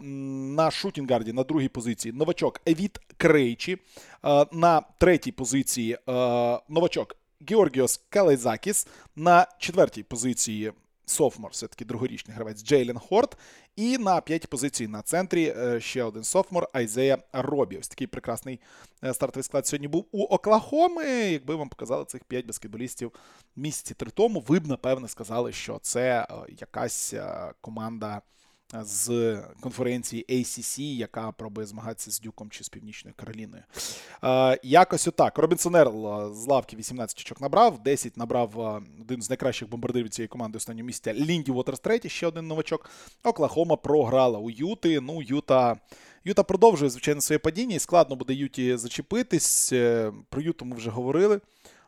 на 0.00 0.70
shooting 0.70 1.05
guard 1.05 1.28
і 1.28 1.32
на 1.32 1.42
другій 1.44 1.68
позиції. 1.68 2.12
Новачок 2.12 2.60
Віт 2.66 2.98
Крейчі. 3.16 3.78
На 4.52 4.82
третій 4.98 5.32
позиції 5.32 5.98
новачок 6.68 7.16
Георгіос 7.48 8.00
Калейзакіс. 8.08 8.86
На 9.16 9.46
четвертій 9.58 10.02
позиції 10.02 10.72
софмор, 11.08 11.50
все-таки 11.50 11.84
другорічний 11.84 12.34
гравець 12.34 12.64
Джейлен 12.64 12.98
Хорт. 12.98 13.36
І 13.76 13.98
на 13.98 14.20
п'ять 14.20 14.46
позицій 14.46 14.88
на 14.88 15.02
центрі 15.02 15.54
е, 15.56 15.80
ще 15.80 16.02
один 16.02 16.24
софмор 16.24 16.68
Айзея 16.72 17.18
Робі. 17.32 17.76
Ось 17.76 17.88
такий 17.88 18.06
прекрасний 18.06 18.60
е, 19.04 19.14
стартовий 19.14 19.44
склад 19.44 19.66
сьогодні 19.66 19.88
був 19.88 20.06
у 20.12 20.22
Оклахоми. 20.22 21.04
Якби 21.06 21.54
вам 21.54 21.68
показали 21.68 22.04
цих 22.04 22.24
п'ять 22.24 22.46
баскетболістів 22.46 23.12
місяці 23.56 23.94
три 23.94 24.10
тому, 24.10 24.44
ви 24.48 24.60
б 24.60 24.66
напевне 24.66 25.08
сказали, 25.08 25.52
що 25.52 25.78
це 25.82 26.26
е, 26.30 26.34
якась 26.48 27.14
команда 27.60 28.22
з 28.82 29.36
конференції 29.60 30.26
ACC, 30.30 30.80
яка 30.80 31.32
пробує 31.32 31.66
змагатися 31.66 32.10
з 32.10 32.20
Дюком 32.20 32.50
чи 32.50 32.64
з 32.64 32.68
Північною 32.68 33.14
Кароліною. 33.16 33.62
Е, 34.24 34.60
якось 34.62 35.08
отак. 35.08 35.38
Робінсон 35.38 35.76
Ерл 35.76 36.32
з 36.34 36.46
лавки 36.46 36.76
18 36.76 37.20
очок 37.20 37.40
набрав, 37.40 37.82
10 37.82 38.16
набрав 38.16 38.82
один 39.00 39.22
з 39.22 39.30
найкращих 39.30 39.68
бомбардирів 39.68 40.08
цієї 40.08 40.28
команди 40.28 40.56
останнього 40.56 40.86
місця 40.86 41.14
Лінді 41.14 41.52
Уотерс 41.52 41.80
третій, 41.80 42.08
ще 42.08 42.26
один 42.26 42.46
новачок. 42.46 42.90
Оклахома 43.24 43.76
програла 43.76 44.38
у 44.38 44.50
Юти. 44.50 45.00
Ну, 45.00 45.22
Юта. 45.22 45.76
Юта 46.24 46.42
продовжує, 46.42 46.90
звичайно, 46.90 47.20
своє 47.20 47.38
падіння, 47.38 47.76
і 47.76 47.78
складно 47.78 48.16
буде 48.16 48.34
Юті 48.34 48.76
зачепитись. 48.76 49.72
Е, 49.72 50.12
про 50.28 50.42
Юту 50.42 50.64
ми 50.64 50.76
вже 50.76 50.90
говорили. 50.90 51.40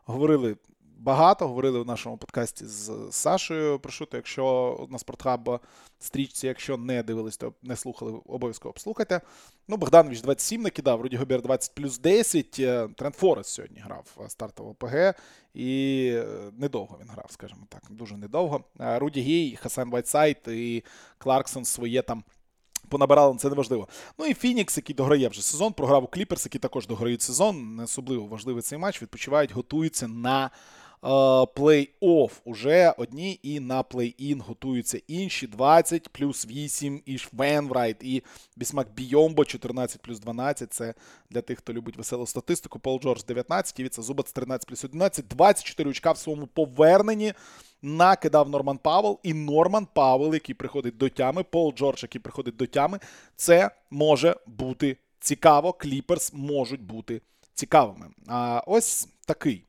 Говорили 0.04 0.56
багато. 1.00 1.49
Говорили 1.49 1.80
в 1.80 1.87
нашому 1.87 2.16
подкасті 2.16 2.66
з 2.66 2.92
Сашою. 3.11 3.78
Прошу, 3.78 4.07
то 4.07 4.16
якщо 4.16 4.87
на 4.90 4.99
спортхаб 4.99 5.61
стрічці, 5.99 6.47
якщо 6.47 6.76
не 6.76 7.02
дивились, 7.02 7.37
то 7.37 7.52
не 7.62 7.76
слухали, 7.76 8.21
обов'язково 8.26 8.73
послухайте. 8.73 9.21
Ну, 9.69 9.76
Богданович 9.76 10.21
27 10.21 10.62
накидав, 10.62 11.00
Руді 11.00 11.16
Гобер 11.16 11.42
20 11.42 11.75
плюс 11.75 11.99
10. 11.99 12.57
Е, 12.59 12.88
Трент 12.97 13.14
Форест 13.14 13.50
сьогодні 13.50 13.80
грав 13.80 14.19
стартового 14.28 14.75
PG. 14.75 15.14
І 15.54 16.11
е, 16.14 16.26
недовго 16.59 16.99
він 17.00 17.09
грав, 17.11 17.26
скажімо 17.30 17.66
так, 17.69 17.83
дуже 17.90 18.16
недовго. 18.16 18.64
Е, 18.80 18.99
Руді 18.99 19.21
Гей, 19.21 19.57
Хасан 19.57 19.90
Вайтсайд 19.90 20.38
і 20.49 20.85
Кларксон 21.19 21.64
своє 21.64 22.02
там. 22.02 22.25
Понабирали, 22.88 23.37
це 23.37 23.49
неважливо. 23.49 23.88
Ну 24.19 24.26
і 24.26 24.35
Фінікс, 24.35 24.76
який 24.76 24.95
дограє 24.95 25.28
вже 25.28 25.42
сезон, 25.42 25.73
програв 25.73 26.04
у 26.04 26.07
Кліперс, 26.07 26.47
які 26.47 26.59
також 26.59 26.87
дограють 26.87 27.23
сезон. 27.23 27.75
Не 27.75 27.83
особливо 27.83 28.26
важливий 28.26 28.62
цей 28.62 28.78
матч. 28.78 29.02
Відпочивають, 29.02 29.52
готуються 29.52 30.09
на 30.09 30.50
плей-офф 31.02 32.30
уже 32.45 32.95
одні, 32.99 33.40
і 33.42 33.61
на 33.61 33.83
плей-ін 33.83 34.40
готуються 34.40 35.00
інші 35.09 35.47
20 35.47 36.09
плюс 36.09 36.47
8 36.47 37.02
Іш 37.06 37.18
Вейнрайт, 37.18 37.97
і 38.00 38.23
Бісмак 38.57 38.95
Бійомбо 38.95 39.45
14 39.45 40.02
плюс 40.02 40.21
12. 40.21 40.73
Це 40.73 40.95
для 41.30 41.40
тих, 41.40 41.59
хто 41.59 41.73
любить 41.73 41.97
веселу 41.97 42.26
статистику. 42.26 42.78
Пол 42.78 43.00
Джордж 43.00 43.25
19, 43.25 43.80
Івіца 43.80 44.02
Зубац 44.02 44.33
13 44.33 44.69
плюс 44.69 44.85
11, 44.85 45.28
24 45.28 45.90
очка 45.90 46.12
в 46.12 46.19
своєму 46.19 46.47
поверненні. 46.47 47.33
Накидав 47.83 48.49
Норман 48.49 48.78
Павел 48.78 49.21
і 49.23 49.35
Норман 49.35 49.87
Павел, 49.95 50.35
який 50.35 50.54
приходить 50.54 50.97
до 50.97 51.09
тями, 51.09 51.42
Пол 51.42 51.75
Джордж, 51.76 52.02
який 52.02 52.21
приходить 52.21 52.57
до 52.57 52.66
тями. 52.66 52.99
Це 53.37 53.71
може 53.90 54.37
бути 54.47 54.97
цікаво. 55.21 55.73
Кліперс 55.73 56.33
можуть 56.33 56.83
бути 56.83 57.23
цікавими. 57.54 58.07
А 58.26 58.62
ось 58.66 59.09
такий 59.26 59.64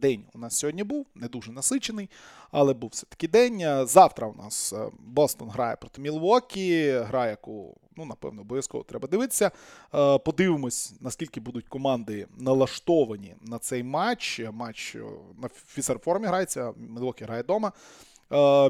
день 0.00 0.24
у 0.34 0.38
нас 0.38 0.58
сьогодні 0.58 0.84
був, 0.84 1.06
не 1.14 1.28
дуже 1.28 1.52
насичений, 1.52 2.10
але 2.50 2.74
був 2.74 2.90
все-таки 2.90 3.28
день. 3.28 3.86
Завтра 3.86 4.26
у 4.26 4.34
нас 4.34 4.72
е, 4.72 4.90
Бостон 4.98 5.50
грає 5.50 5.76
проти 5.76 6.00
Мілвокі, 6.00 6.90
гра, 6.90 7.26
яку, 7.26 7.76
ну, 7.96 8.04
напевно, 8.04 8.40
обов'язково 8.40 8.84
треба 8.84 9.08
дивитися. 9.08 9.50
Е, 9.94 10.18
подивимось, 10.18 10.94
наскільки 11.00 11.40
будуть 11.40 11.68
команди 11.68 12.26
налаштовані 12.38 13.34
на 13.40 13.58
цей 13.58 13.82
матч. 13.82 14.40
Матч 14.52 14.96
е, 14.96 15.02
на 15.42 15.48
фісер-формі 15.48 16.26
грається, 16.26 16.72
Мілвокі 16.76 17.24
грає 17.24 17.42
вдома. 17.42 17.72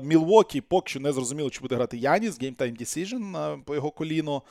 Мілвокі 0.03 0.61
поки 0.61 0.91
що 0.91 1.01
не 1.01 1.13
зрозуміло, 1.13 1.51
чи 1.51 1.61
буде 1.61 1.75
грати 1.75 1.97
Яніс, 1.97 2.41
Game 2.41 2.57
Time 2.57 2.81
Decision 2.81 3.63
по 3.63 3.75
його 3.75 3.91
коліну. 3.91 4.43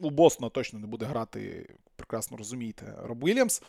У 0.00 0.10
Бостона 0.10 0.50
точно 0.50 0.78
не 0.78 0.86
буде 0.86 1.06
грати, 1.06 1.68
прекрасно 1.96 2.36
розумієте, 2.36 2.94
Роб 3.02 3.24
Вільямс. 3.24 3.62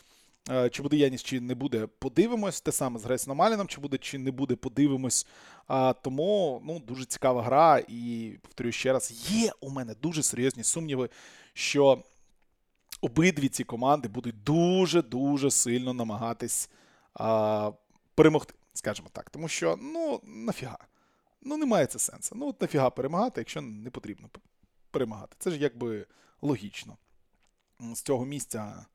Е, 0.49 0.69
чи 0.69 0.81
буде 0.81 0.95
Яніс, 0.95 1.23
чи 1.23 1.41
не 1.41 1.55
буде, 1.55 1.87
подивимось. 1.87 2.61
Те 2.61 2.71
саме 2.71 2.99
з 2.99 3.03
Грейсоном 3.03 3.41
Аліном, 3.41 3.67
чи 3.67 3.81
буде, 3.81 3.97
чи 3.97 4.17
не 4.17 4.31
буде, 4.31 4.55
подивимось. 4.55 5.27
А, 5.67 5.93
Тому 5.93 6.61
ну, 6.65 6.79
дуже 6.79 7.05
цікава 7.05 7.43
гра. 7.43 7.83
І 7.87 8.33
повторюю 8.41 8.71
ще 8.71 8.93
раз, 8.93 9.31
є 9.31 9.51
у 9.61 9.69
мене 9.69 9.95
дуже 10.01 10.23
серйозні 10.23 10.63
сумніви, 10.63 11.09
що 11.53 12.03
обидві 13.01 13.49
ці 13.49 13.63
команди 13.63 14.07
будуть 14.07 14.43
дуже-дуже 14.43 15.51
сильно 15.51 15.93
намагатись 15.93 16.69
а, 17.13 17.71
перемогти, 18.15 18.53
скажімо 18.73 19.07
так. 19.11 19.29
Тому 19.29 19.47
що, 19.47 19.77
ну, 19.81 20.21
нафіга. 20.23 20.77
Ну, 21.41 21.57
немає 21.57 21.85
це 21.85 21.99
сенсу. 21.99 22.35
Ну, 22.35 22.47
от 22.47 22.61
нафіга 22.61 22.89
перемагати, 22.89 23.41
якщо 23.41 23.61
не 23.61 23.89
потрібно 23.89 24.29
перемагати. 24.91 25.35
Це 25.39 25.51
ж 25.51 25.57
якби 25.57 26.05
логічно. 26.41 26.97
з 27.79 28.01
цього 28.01 28.25
місця 28.25 28.85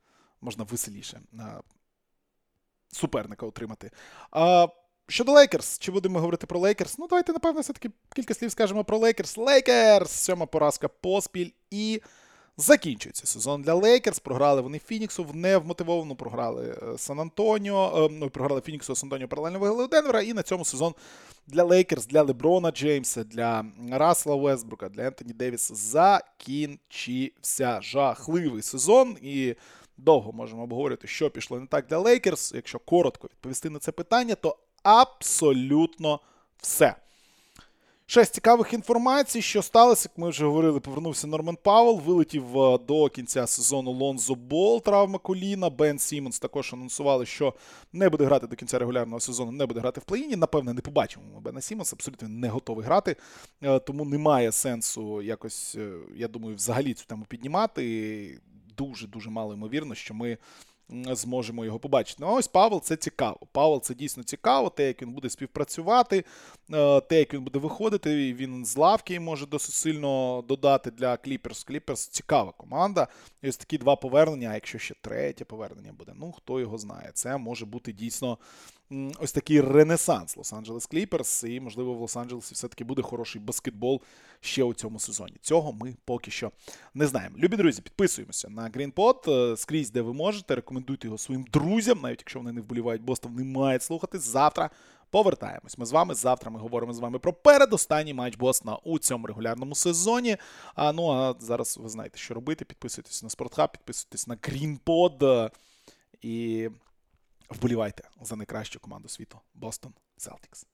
можна 0.40 0.64
веселіше 0.64 1.20
суперника 2.92 3.46
отримати. 3.46 3.90
А, 4.30 4.68
Щодо 5.10 5.32
Лейкерс, 5.32 5.78
чи 5.78 5.92
будемо 5.92 6.18
говорити 6.18 6.46
про 6.46 6.60
Лейкерс? 6.60 6.98
Ну, 6.98 7.08
давайте, 7.08 7.32
напевно, 7.32 7.60
все-таки 7.60 7.90
кілька 8.14 8.34
слів 8.34 8.50
скажемо 8.50 8.84
про 8.84 8.98
Лейкерс. 8.98 9.36
Лейкерс! 9.36 10.10
Сьома 10.10 10.46
поразка 10.46 10.88
поспіль 10.88 11.50
і. 11.70 12.02
Закінчується 12.60 13.26
сезон 13.26 13.62
для 13.62 13.74
Лейкерс. 13.74 14.18
Програли 14.18 14.60
вони 14.60 14.78
Фініксу 14.78 15.24
вмотивовану, 15.24 16.16
програли 16.16 16.78
е, 16.82 16.98
Сан 16.98 17.20
Антоніо, 17.20 17.92
е, 17.96 18.08
ну, 18.12 18.30
програли 18.30 18.60
Фініксу, 18.60 18.94
Сан 18.94 19.06
Антоніо 19.06 19.28
паралельно 19.28 19.58
виграли 19.58 19.86
Денвера. 19.86 20.22
І 20.22 20.32
на 20.32 20.42
цьому 20.42 20.64
сезон 20.64 20.94
для 21.46 21.64
Лейкерс, 21.64 22.06
для 22.06 22.22
Леброна 22.22 22.70
Джеймса, 22.70 23.24
для 23.24 23.64
Расла 23.90 24.36
Вестбрука, 24.36 24.88
для 24.88 25.06
Ентоні 25.06 25.32
Девіса 25.32 25.74
закінчився 25.74 27.80
жахливий 27.82 28.62
сезон. 28.62 29.16
І 29.22 29.54
довго 29.98 30.32
можемо 30.32 30.62
обговорити, 30.62 31.06
що 31.06 31.30
пішло 31.30 31.60
не 31.60 31.66
так 31.66 31.86
для 31.86 31.98
Лейкерс. 31.98 32.52
Якщо 32.54 32.78
коротко 32.78 33.28
відповісти 33.32 33.70
на 33.70 33.78
це 33.78 33.92
питання, 33.92 34.34
то 34.34 34.56
абсолютно 34.82 36.20
все. 36.58 36.94
Щодо 38.10 38.34
цікавих 38.34 38.72
інформацій, 38.72 39.42
що 39.42 39.62
сталося, 39.62 40.08
як 40.12 40.18
ми 40.18 40.28
вже 40.28 40.44
говорили, 40.44 40.80
повернувся 40.80 41.26
Норман 41.26 41.58
Пауел, 41.62 42.00
вилетів 42.06 42.60
е, 42.60 42.78
до 42.88 43.08
кінця 43.08 43.46
сезону 43.46 43.90
Лонзо 43.90 44.34
Бол, 44.34 44.82
травма 44.82 45.18
коліна. 45.18 45.70
Бен 45.70 45.98
Сімонс 45.98 46.38
також 46.38 46.74
анонсували, 46.74 47.26
що 47.26 47.54
не 47.92 48.08
буде 48.08 48.24
грати 48.24 48.46
до 48.46 48.56
кінця 48.56 48.78
регулярного 48.78 49.20
сезону, 49.20 49.52
не 49.52 49.66
буде 49.66 49.80
грати 49.80 50.00
в 50.00 50.04
плей-іні. 50.04 50.36
Напевне, 50.36 50.72
не 50.72 50.80
побачимо 50.80 51.40
Бена 51.40 51.60
Сімонса, 51.60 51.96
абсолютно 51.96 52.28
не 52.28 52.48
готовий 52.48 52.86
грати. 52.86 53.16
Е, 53.62 53.78
тому 53.78 54.04
немає 54.04 54.52
сенсу 54.52 55.22
якось, 55.22 55.74
е, 55.78 55.90
я 56.16 56.28
думаю, 56.28 56.56
взагалі 56.56 56.94
цю 56.94 57.06
тему 57.06 57.26
піднімати. 57.28 58.40
Дуже 58.78 59.06
дуже 59.06 59.30
мало 59.30 59.54
ймовірно, 59.54 59.94
що 59.94 60.14
ми 60.14 60.38
зможемо 60.90 61.64
його 61.64 61.78
побачити. 61.78 62.18
Ну, 62.20 62.32
ось 62.34 62.48
Павел 62.48 62.80
це 62.82 62.96
цікаво. 62.96 63.38
Павел 63.52 63.82
це 63.82 63.94
дійсно 63.94 64.22
цікаво, 64.22 64.70
те, 64.70 64.86
як 64.86 65.02
він 65.02 65.12
буде 65.12 65.30
співпрацювати, 65.30 66.24
е, 66.72 67.00
те, 67.00 67.18
як 67.18 67.34
він 67.34 67.44
буде 67.44 67.58
виходити. 67.58 68.34
Він 68.34 68.64
з 68.64 68.76
лавки 68.76 69.20
може 69.20 69.46
досить 69.46 69.74
сильно 69.74 70.44
додати 70.48 70.90
для 70.90 71.16
Кліперс. 71.16 71.64
Кліперс 71.64 72.06
цікава 72.06 72.52
команда. 72.52 73.08
І 73.42 73.48
ось 73.48 73.56
такі 73.56 73.78
два 73.78 73.96
повернення, 73.96 74.48
а 74.50 74.54
якщо 74.54 74.78
ще 74.78 74.94
третє 75.00 75.44
повернення 75.44 75.92
буде, 75.92 76.12
ну 76.16 76.32
хто 76.32 76.60
його 76.60 76.78
знає. 76.78 77.10
Це 77.14 77.36
може 77.36 77.66
бути 77.66 77.92
дійсно 77.92 78.38
ось 79.18 79.32
такий 79.32 79.60
ренесанс 79.60 80.36
Лос-Анджелес 80.36 80.90
Кліперс, 80.90 81.44
і, 81.44 81.60
можливо, 81.60 81.94
в 81.94 82.02
Лос-Анджелесі 82.02 82.54
все-таки 82.54 82.84
буде 82.84 83.02
хороший 83.02 83.40
баскетбол 83.40 84.00
ще 84.40 84.64
у 84.64 84.74
цьому 84.74 84.98
сезоні. 84.98 85.36
Цього 85.42 85.72
ми 85.72 85.94
поки 86.04 86.30
що 86.30 86.52
не 86.94 87.06
знаємо. 87.06 87.36
Любі 87.38 87.56
друзі, 87.56 87.82
підписуємося 87.82 88.48
на 88.48 88.70
GreenPod 88.70 89.30
е, 89.30 89.56
скрізь, 89.56 89.90
де 89.90 90.02
ви 90.02 90.12
можете. 90.12 90.54
Рекомендуйте 90.54 91.06
його 91.06 91.18
своїм 91.18 91.44
друзям, 91.52 92.00
навіть 92.02 92.20
якщо 92.20 92.38
вони 92.38 92.52
не 92.52 92.60
вболівають 92.60 93.02
Бостон, 93.02 93.34
не 93.34 93.44
мають 93.44 93.82
слухати. 93.82 94.18
Завтра 94.18 94.70
повертаємось. 95.10 95.78
Ми 95.78 95.86
з 95.86 95.92
вами. 95.92 96.14
Завтра 96.14 96.50
ми 96.50 96.58
говоримо 96.58 96.92
з 96.92 96.98
вами 96.98 97.18
про 97.18 97.32
передостанній 97.32 98.14
матч 98.14 98.36
Бостона 98.36 98.76
у 98.84 98.98
цьому 98.98 99.26
регулярному 99.26 99.74
сезоні. 99.74 100.36
А 100.74 100.92
ну 100.92 101.10
а 101.10 101.34
зараз 101.38 101.78
ви 101.82 101.88
знаєте, 101.88 102.18
що 102.18 102.34
робити. 102.34 102.64
Підписуйтесь 102.64 103.22
на 103.22 103.30
Спортхаб, 103.30 103.72
підписуйтесь 103.72 104.26
на 104.26 104.36
GreenPod. 104.36 105.50
І 106.22 106.68
Вболівайте 107.50 108.08
за 108.20 108.36
найкращу 108.36 108.80
команду 108.80 109.08
світу 109.08 109.40
Бостон 109.54 109.94
Celtics. 110.18 110.66